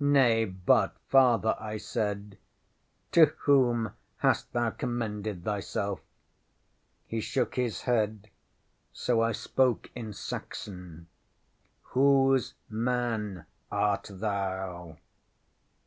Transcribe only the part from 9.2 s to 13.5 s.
I spoke in Saxon: ŌĆ£Whose man